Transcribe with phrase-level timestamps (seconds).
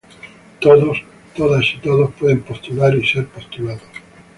[1.35, 3.83] Todas y todos pueden postular y ser postulados.